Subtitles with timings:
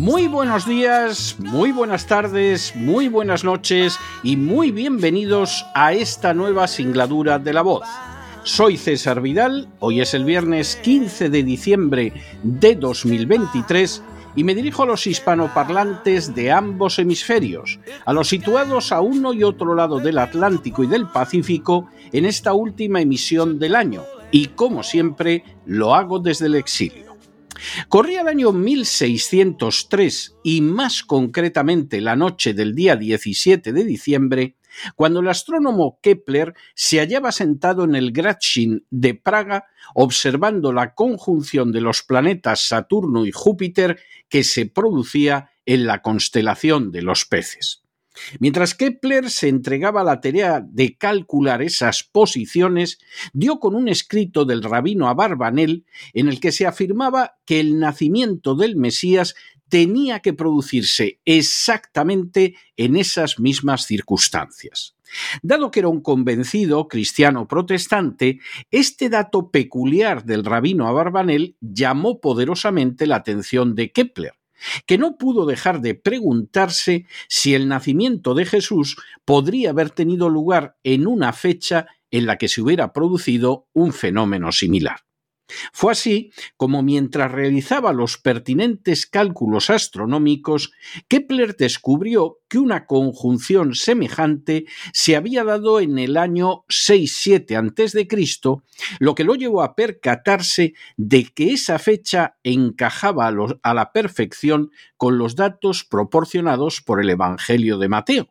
[0.00, 6.68] Muy buenos días, muy buenas tardes, muy buenas noches y muy bienvenidos a esta nueva
[6.68, 7.86] singladura de la voz.
[8.42, 14.02] Soy César Vidal, hoy es el viernes 15 de diciembre de 2023
[14.36, 19.44] y me dirijo a los hispanoparlantes de ambos hemisferios, a los situados a uno y
[19.44, 24.82] otro lado del Atlántico y del Pacífico en esta última emisión del año, y como
[24.82, 27.09] siempre lo hago desde el exilio.
[27.88, 34.56] Corría el año 1603 y más concretamente la noche del día 17 de diciembre,
[34.94, 41.72] cuando el astrónomo Kepler se hallaba sentado en el Gratschin de Praga observando la conjunción
[41.72, 47.79] de los planetas Saturno y Júpiter que se producía en la constelación de los peces.
[48.38, 52.98] Mientras Kepler se entregaba a la tarea de calcular esas posiciones,
[53.32, 58.54] dio con un escrito del rabino Abarbanel en el que se afirmaba que el nacimiento
[58.54, 59.34] del Mesías
[59.68, 64.96] tenía que producirse exactamente en esas mismas circunstancias.
[65.42, 73.06] Dado que era un convencido cristiano protestante, este dato peculiar del rabino Abarbanel llamó poderosamente
[73.06, 74.39] la atención de Kepler
[74.86, 80.76] que no pudo dejar de preguntarse si el nacimiento de Jesús podría haber tenido lugar
[80.84, 85.00] en una fecha en la que se hubiera producido un fenómeno similar.
[85.72, 90.72] Fue así como mientras realizaba los pertinentes cálculos astronómicos,
[91.08, 98.08] Kepler descubrió que una conjunción semejante se había dado en el año 6-7 a.C.,
[98.98, 104.70] lo que lo llevó a percatarse de que esa fecha encajaba a, a la perfección
[104.96, 108.28] con los datos proporcionados por el Evangelio de Mateo.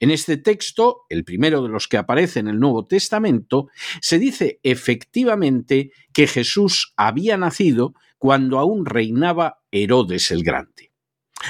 [0.00, 3.68] En este texto, el primero de los que aparece en el Nuevo Testamento,
[4.00, 10.92] se dice efectivamente que Jesús había nacido cuando aún reinaba Herodes el Grande.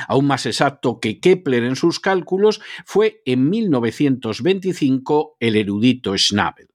[0.08, 6.68] Aún más exacto que Kepler en sus cálculos fue en 1925 el erudito Schnabel.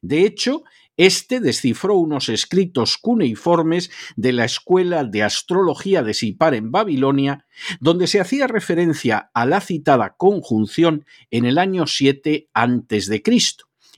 [0.00, 0.64] De hecho,
[0.96, 7.46] este descifró unos escritos cuneiformes de la Escuela de Astrología de Sipar en Babilonia,
[7.80, 13.22] donde se hacía referencia a la citada conjunción en el año 7 a.C.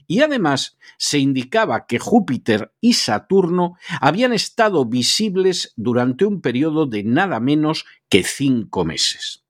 [0.07, 7.03] Y además se indicaba que Júpiter y Saturno habían estado visibles durante un periodo de
[7.03, 9.46] nada menos que cinco meses.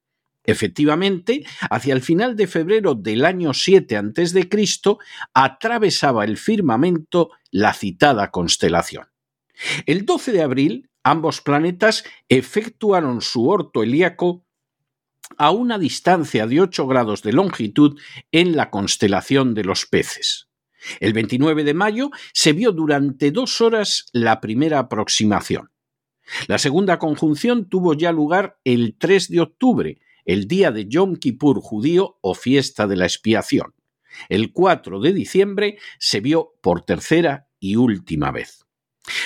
[0.48, 4.50] Efectivamente, hacia el final de febrero del año 7 a.C.,
[5.34, 9.08] atravesaba el firmamento la citada constelación.
[9.86, 14.46] El 12 de abril, ambos planetas efectuaron su orto helíaco
[15.38, 18.00] a una distancia de 8 grados de longitud
[18.32, 20.48] en la constelación de los peces.
[21.02, 25.72] El 29 de mayo se vio durante dos horas la primera aproximación.
[26.48, 31.62] La segunda conjunción tuvo ya lugar el 3 de octubre, el día de Yom Kippur
[31.62, 33.74] judío o fiesta de la expiación.
[34.30, 38.66] El 4 de diciembre se vio por tercera y última vez.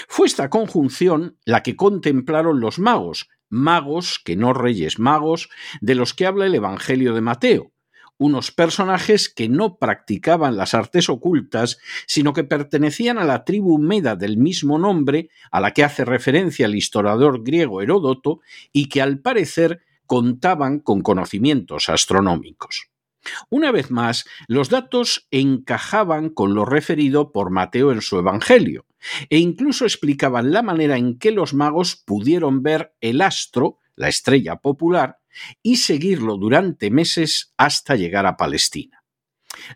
[0.08, 5.50] Fue esta conjunción la que contemplaron los magos, magos que no reyes magos,
[5.82, 7.72] de los que habla el Evangelio de Mateo,
[8.18, 14.16] unos personajes que no practicaban las artes ocultas, sino que pertenecían a la tribu meda
[14.16, 18.42] del mismo nombre, a la que hace referencia el historiador griego Heródoto,
[18.72, 19.82] y que al parecer
[20.12, 22.90] contaban con conocimientos astronómicos.
[23.50, 28.86] Una vez más, los datos encajaban con lo referido por Mateo en su Evangelio,
[29.30, 34.58] e incluso explicaban la manera en que los magos pudieron ver el astro, la estrella
[34.58, 35.20] popular,
[35.64, 39.06] y seguirlo durante meses hasta llegar a Palestina.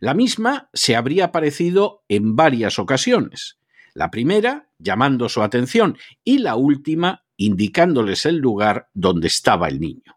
[0.02, 3.58] La misma se habría aparecido en varias ocasiones,
[3.94, 10.16] la primera llamando su atención y la última indicándoles el lugar donde estaba el niño.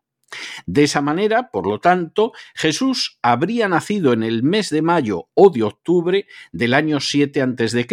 [0.66, 5.50] De esa manera, por lo tanto, Jesús habría nacido en el mes de mayo o
[5.50, 7.86] de octubre del año 7 a.C.,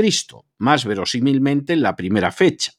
[0.57, 2.73] más verosímilmente en la primera fecha.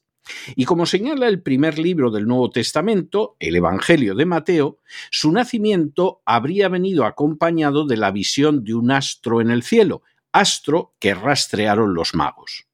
[0.56, 4.80] Y como señala el primer libro del Nuevo Testamento, el Evangelio de Mateo,
[5.10, 10.02] su nacimiento habría venido acompañado de la visión de un astro en el cielo,
[10.32, 12.66] astro que rastrearon los magos.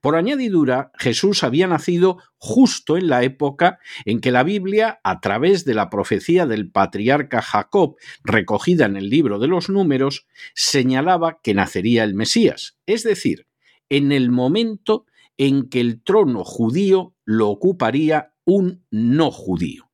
[0.00, 5.64] Por añadidura, Jesús había nacido justo en la época en que la Biblia, a través
[5.64, 11.54] de la profecía del patriarca Jacob, recogida en el libro de los números, señalaba que
[11.54, 13.46] nacería el Mesías, es decir,
[13.88, 15.06] en el momento
[15.36, 19.90] en que el trono judío lo ocuparía un no judío.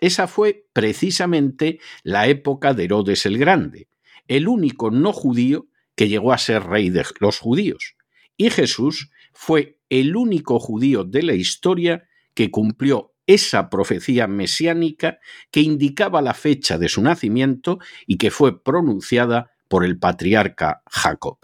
[0.00, 3.88] Esa fue precisamente la época de Herodes el Grande,
[4.28, 5.66] el único no judío
[5.96, 7.96] que llegó a ser rey de los judíos.
[8.36, 9.10] Y Jesús
[9.40, 15.20] fue el único judío de la historia que cumplió esa profecía mesiánica
[15.52, 21.38] que indicaba la fecha de su nacimiento y que fue pronunciada por el patriarca Jacob.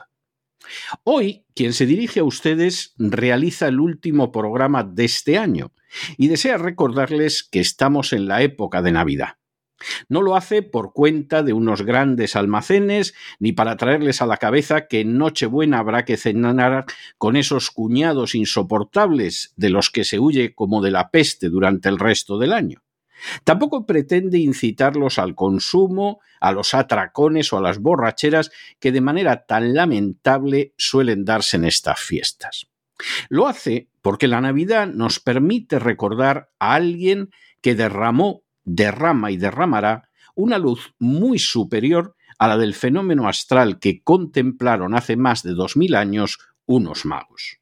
[1.05, 5.73] Hoy, quien se dirige a ustedes realiza el último programa de este año
[6.17, 9.37] y desea recordarles que estamos en la época de Navidad.
[10.09, 14.87] No lo hace por cuenta de unos grandes almacenes, ni para traerles a la cabeza
[14.87, 16.87] que en Nochebuena habrá que cenar
[17.19, 21.99] con esos cuñados insoportables de los que se huye como de la peste durante el
[21.99, 22.83] resto del año.
[23.45, 29.47] Tampoco pretende incitarlos al consumo, a los atracones o a las borracheras que de manera
[29.47, 32.67] tan lamentable suelen darse en estas fiestas.
[33.29, 37.31] Lo hace porque la Navidad nos permite recordar a alguien
[37.61, 44.03] que derramó derrama y derramará una luz muy superior a la del fenómeno astral que
[44.03, 47.59] contemplaron hace más de dos mil años unos magos.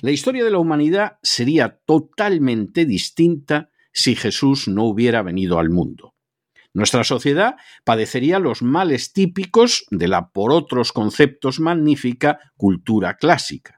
[0.00, 6.14] La historia de la humanidad sería totalmente distinta si Jesús no hubiera venido al mundo.
[6.72, 13.75] Nuestra sociedad padecería los males típicos de la por otros conceptos magnífica cultura clásica.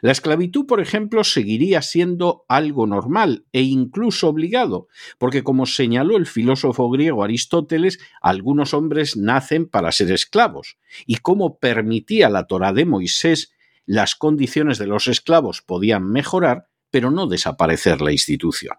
[0.00, 4.88] La esclavitud, por ejemplo, seguiría siendo algo normal e incluso obligado,
[5.18, 11.58] porque como señaló el filósofo griego Aristóteles, algunos hombres nacen para ser esclavos, y como
[11.58, 13.52] permitía la Torá de Moisés,
[13.86, 18.76] las condiciones de los esclavos podían mejorar, pero no desaparecer la institución.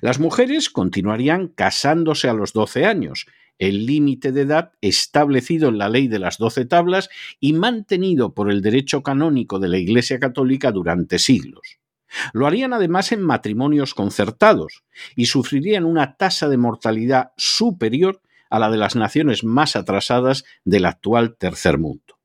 [0.00, 3.26] Las mujeres continuarían casándose a los 12 años,
[3.58, 7.08] el límite de edad establecido en la ley de las doce tablas
[7.40, 11.78] y mantenido por el derecho canónico de la Iglesia Católica durante siglos.
[12.32, 14.84] Lo harían además en matrimonios concertados
[15.14, 18.20] y sufrirían una tasa de mortalidad superior
[18.50, 22.18] a la de las naciones más atrasadas del actual tercer mundo.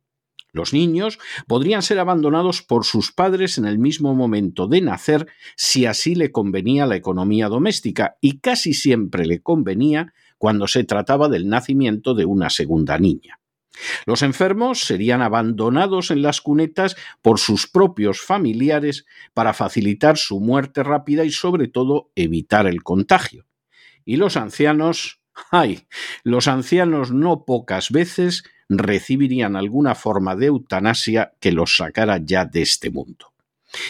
[0.53, 5.87] Los niños podrían ser abandonados por sus padres en el mismo momento de nacer si
[5.87, 10.13] así le convenía la economía doméstica y casi siempre le convenía
[10.43, 13.39] cuando se trataba del nacimiento de una segunda niña.
[14.05, 20.83] Los enfermos serían abandonados en las cunetas por sus propios familiares para facilitar su muerte
[20.83, 23.45] rápida y sobre todo evitar el contagio.
[24.03, 25.87] Y los ancianos, ay,
[26.25, 32.63] los ancianos no pocas veces recibirían alguna forma de eutanasia que los sacara ya de
[32.63, 33.32] este mundo.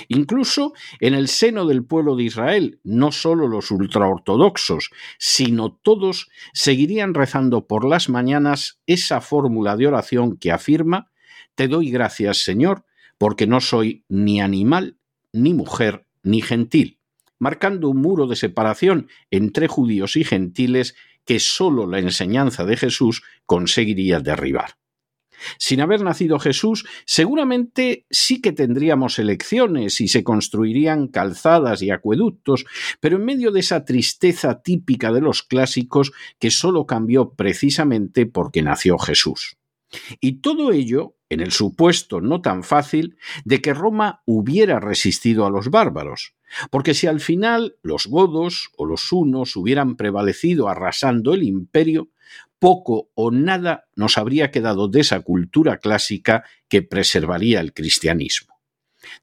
[0.07, 7.13] Incluso en el seno del pueblo de Israel, no solo los ultraortodoxos, sino todos seguirían
[7.13, 11.11] rezando por las mañanas esa fórmula de oración que afirma
[11.55, 12.85] Te doy gracias, Señor,
[13.17, 14.97] porque no soy ni animal,
[15.31, 16.99] ni mujer, ni gentil,
[17.37, 23.23] marcando un muro de separación entre judíos y gentiles que sólo la enseñanza de Jesús
[23.45, 24.75] conseguiría derribar.
[25.57, 32.65] Sin haber nacido Jesús, seguramente sí que tendríamos elecciones y se construirían calzadas y acueductos,
[32.99, 38.61] pero en medio de esa tristeza típica de los clásicos que solo cambió precisamente porque
[38.61, 39.57] nació Jesús.
[40.19, 45.49] Y todo ello en el supuesto no tan fácil de que Roma hubiera resistido a
[45.49, 46.35] los bárbaros,
[46.69, 52.09] porque si al final los godos o los hunos hubieran prevalecido arrasando el imperio,
[52.63, 58.53] poco o nada nos habría quedado de esa cultura clásica que preservaría el cristianismo.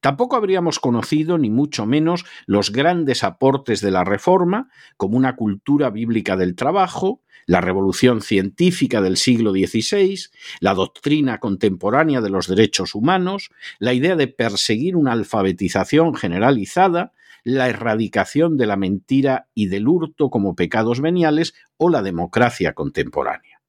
[0.03, 4.69] Tampoco habríamos conocido, ni mucho menos, los grandes aportes de la Reforma,
[4.99, 10.21] como una cultura bíblica del trabajo, la revolución científica del siglo XVI,
[10.61, 17.69] la doctrina contemporánea de los derechos humanos, la idea de perseguir una alfabetización generalizada, la
[17.69, 23.61] erradicación de la mentira y del hurto como pecados veniales o la democracia contemporánea.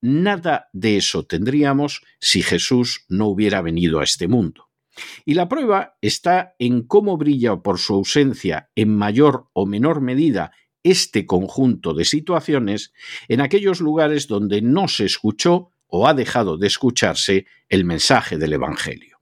[0.00, 4.68] Nada de eso tendríamos si Jesús no hubiera venido a este mundo.
[5.24, 10.52] Y la prueba está en cómo brilla por su ausencia en mayor o menor medida
[10.82, 12.92] este conjunto de situaciones
[13.28, 18.54] en aquellos lugares donde no se escuchó o ha dejado de escucharse el mensaje del
[18.54, 19.19] Evangelio.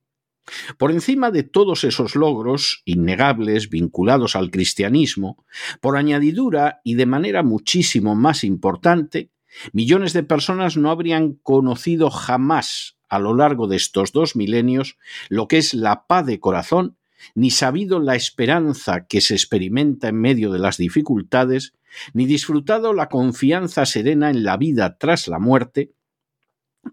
[0.76, 5.44] Por encima de todos esos logros innegables vinculados al cristianismo,
[5.80, 9.30] por añadidura y de manera muchísimo más importante,
[9.72, 15.48] millones de personas no habrían conocido jamás a lo largo de estos dos milenios lo
[15.48, 16.96] que es la paz de corazón,
[17.34, 21.74] ni sabido la esperanza que se experimenta en medio de las dificultades,
[22.12, 25.92] ni disfrutado la confianza serena en la vida tras la muerte,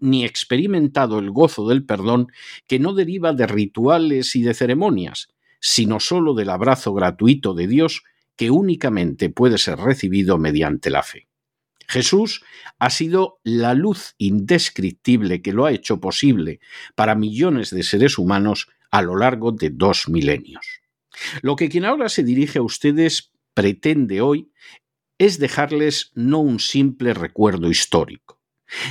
[0.00, 2.28] ni experimentado el gozo del perdón
[2.66, 5.28] que no deriva de rituales y de ceremonias,
[5.60, 8.02] sino sólo del abrazo gratuito de Dios
[8.36, 11.28] que únicamente puede ser recibido mediante la fe.
[11.88, 12.42] Jesús
[12.78, 16.60] ha sido la luz indescriptible que lo ha hecho posible
[16.94, 20.80] para millones de seres humanos a lo largo de dos milenios.
[21.42, 24.50] Lo que quien ahora se dirige a ustedes pretende hoy
[25.18, 28.35] es dejarles no un simple recuerdo histórico.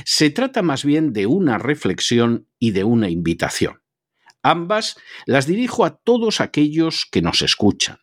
[0.04, 3.82] Se trata más bien de una reflexión y de una invitación.
[4.42, 7.98] Ambas las dirijo a todos aquellos que nos escuchan,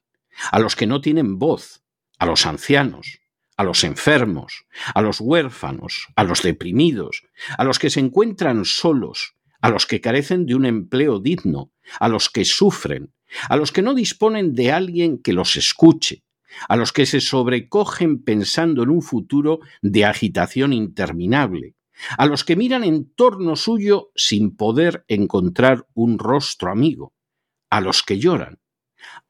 [0.51, 1.83] a los que no tienen voz,
[2.19, 3.19] a los ancianos,
[3.55, 7.23] a los enfermos, a los huérfanos, a los deprimidos,
[7.57, 12.09] a los que se encuentran solos, a los que carecen de un empleo digno, a
[12.09, 13.13] los que sufren,
[13.49, 16.23] a los que no disponen de alguien que los escuche,
[16.67, 21.75] a los que se sobrecogen pensando en un futuro de agitación interminable,
[22.17, 27.13] a los que miran en torno suyo sin poder encontrar un rostro amigo,
[27.69, 28.59] a los que lloran.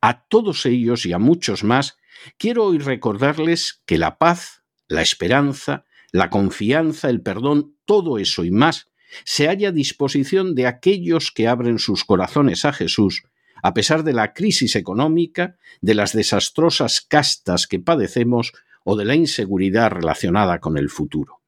[0.01, 1.97] A todos ellos y a muchos más
[2.37, 8.51] quiero hoy recordarles que la paz, la esperanza, la confianza, el perdón, todo eso y
[8.51, 8.91] más,
[9.25, 13.23] se halla a disposición de aquellos que abren sus corazones a Jesús,
[13.63, 18.51] a pesar de la crisis económica, de las desastrosas castas que padecemos
[18.83, 21.41] o de la inseguridad relacionada con el futuro.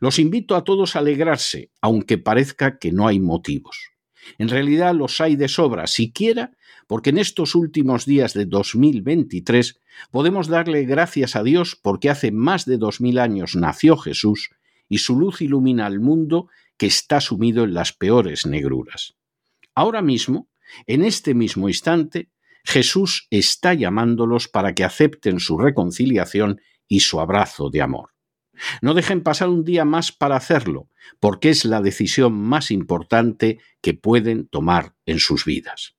[0.00, 3.90] Los invito a todos a alegrarse, aunque parezca que no hay motivos.
[4.38, 6.52] En realidad los hay de sobra, siquiera
[6.86, 12.66] porque en estos últimos días de 2023 podemos darle gracias a Dios porque hace más
[12.66, 14.50] de dos mil años nació Jesús
[14.88, 19.14] y su luz ilumina al mundo que está sumido en las peores negruras.
[19.74, 20.48] Ahora mismo,
[20.86, 22.30] en este mismo instante,
[22.64, 28.10] Jesús está llamándolos para que acepten su reconciliación y su abrazo de amor.
[28.80, 30.88] No dejen pasar un día más para hacerlo,
[31.20, 35.94] porque es la decisión más importante que pueden tomar en sus vidas.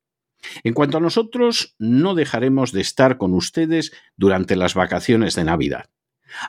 [0.63, 5.89] En cuanto a nosotros, no dejaremos de estar con ustedes durante las vacaciones de Navidad.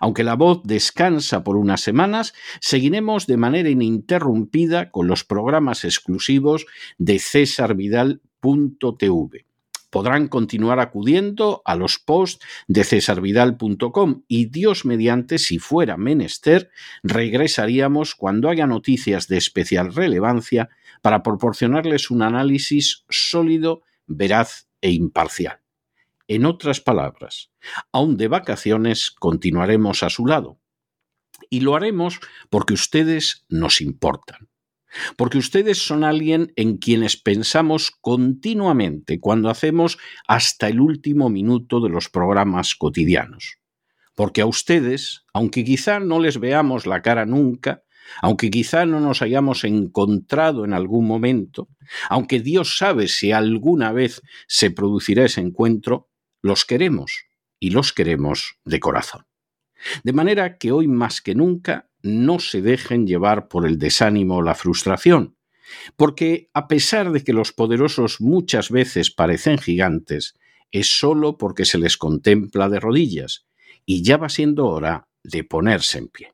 [0.01, 6.67] Aunque la voz descansa por unas semanas, seguiremos de manera ininterrumpida con los programas exclusivos
[6.99, 9.49] de cesarvidal.tv.
[9.91, 16.71] Podrán continuar acudiendo a los posts de cesarvidal.com y Dios mediante, si fuera menester,
[17.03, 20.69] regresaríamos cuando haya noticias de especial relevancia
[21.01, 25.61] para proporcionarles un análisis sólido, veraz e imparcial.
[26.29, 27.51] En otras palabras,
[27.91, 30.61] aún de vacaciones continuaremos a su lado.
[31.49, 32.21] Y lo haremos
[32.51, 34.51] porque ustedes nos importan.
[35.17, 41.89] Porque ustedes son alguien en quienes pensamos continuamente cuando hacemos hasta el último minuto de
[41.89, 43.57] los programas cotidianos.
[44.15, 47.85] Porque a ustedes, aunque quizá no les veamos la cara nunca,
[48.21, 51.69] aunque quizá no nos hayamos encontrado en algún momento,
[52.11, 56.08] aunque Dios sabe si alguna vez se producirá ese encuentro,
[56.43, 57.25] los queremos
[57.61, 59.27] y los queremos de corazón.
[60.03, 64.43] De manera que hoy más que nunca no se dejen llevar por el desánimo o
[64.43, 65.37] la frustración,
[65.97, 70.35] porque a pesar de que los poderosos muchas veces parecen gigantes,
[70.71, 73.47] es sólo porque se les contempla de rodillas,
[73.85, 76.33] y ya va siendo hora de ponerse en pie.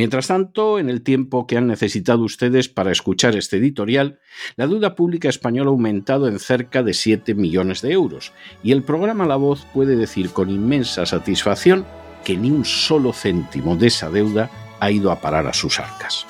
[0.00, 4.18] Mientras tanto, en el tiempo que han necesitado ustedes para escuchar este editorial,
[4.56, 8.82] la deuda pública española ha aumentado en cerca de 7 millones de euros y el
[8.82, 11.84] programa La Voz puede decir con inmensa satisfacción
[12.24, 16.24] que ni un solo céntimo de esa deuda ha ido a parar a sus arcas.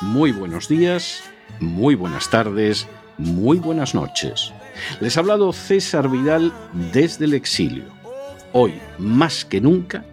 [0.00, 1.22] Muy buenos días,
[1.60, 4.52] muy buenas tardes, muy buenas noches.
[4.98, 6.52] Les ha hablado César Vidal
[6.92, 7.84] desde el exilio.
[8.52, 10.04] Hoy, más que nunca,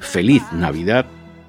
[0.00, 1.06] feliz Navidad